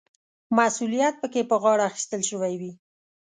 مسوولیت 0.57 1.13
پکې 1.21 1.41
په 1.49 1.55
غاړه 1.63 1.83
اخیستل 1.91 2.21
شوی 2.29 2.53
وي. 2.61 2.71